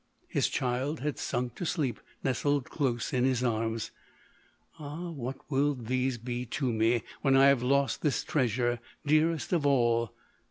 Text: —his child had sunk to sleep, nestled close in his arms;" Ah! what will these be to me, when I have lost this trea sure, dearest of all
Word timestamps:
—his 0.27 0.49
child 0.49 1.01
had 1.01 1.19
sunk 1.19 1.53
to 1.53 1.63
sleep, 1.63 1.99
nestled 2.23 2.71
close 2.71 3.13
in 3.13 3.23
his 3.23 3.43
arms;" 3.43 3.91
Ah! 4.79 5.11
what 5.11 5.37
will 5.51 5.75
these 5.75 6.17
be 6.17 6.43
to 6.43 6.73
me, 6.73 7.03
when 7.21 7.37
I 7.37 7.49
have 7.49 7.61
lost 7.61 8.01
this 8.01 8.23
trea 8.23 8.47
sure, 8.47 8.79
dearest 9.05 9.53
of 9.53 9.63
all 9.63 10.15